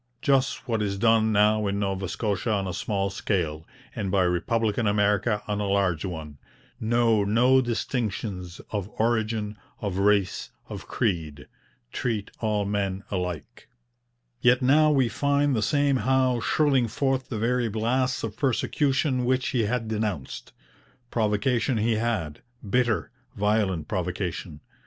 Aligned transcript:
Just 0.23 0.67
what 0.67 0.81
is 0.81 0.97
done 0.97 1.31
now 1.31 1.67
in 1.67 1.77
Nova 1.79 2.09
Scotia 2.09 2.49
on 2.51 2.67
a 2.67 2.73
small 2.73 3.11
scale, 3.11 3.67
and 3.95 4.09
by 4.09 4.23
republican 4.23 4.87
America 4.87 5.43
on 5.47 5.59
a 5.61 5.67
large 5.67 6.03
one: 6.03 6.39
know 6.79 7.23
no 7.23 7.61
distinctions 7.61 8.59
of 8.71 8.89
origin, 8.97 9.59
of 9.79 9.99
race, 9.99 10.49
of 10.67 10.87
creed. 10.87 11.47
Treat 11.91 12.31
all 12.39 12.65
men 12.65 13.03
alike.' 13.11 13.67
Yet 14.41 14.63
now 14.63 14.89
we 14.89 15.07
find 15.07 15.55
the 15.55 15.61
same 15.61 15.97
Howe 15.97 16.39
shrilling 16.39 16.87
forth 16.87 17.29
the 17.29 17.37
very 17.37 17.69
blasts 17.69 18.23
of 18.23 18.35
persecution 18.35 19.23
which 19.23 19.49
he 19.49 19.65
had 19.65 19.87
denounced. 19.87 20.51
Provocation 21.11 21.77
he 21.77 21.97
had 21.97 22.41
bitter, 22.67 23.11
violent 23.35 23.87
provocation. 23.87 24.61